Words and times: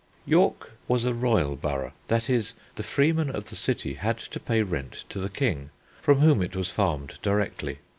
York 0.25 0.71
was 0.87 1.05
a 1.05 1.13
royal 1.13 1.55
borough, 1.55 1.93
that 2.07 2.27
is, 2.27 2.55
the 2.73 2.81
freemen 2.81 3.29
of 3.29 3.49
the 3.51 3.55
city 3.55 3.93
had 3.93 4.17
to 4.17 4.39
pay 4.39 4.63
rent 4.63 5.03
to 5.09 5.19
the 5.19 5.29
king, 5.29 5.69
from 6.01 6.21
whom 6.21 6.41
it 6.41 6.55
was 6.55 6.71
farmed 6.71 7.19
directly. 7.21 7.77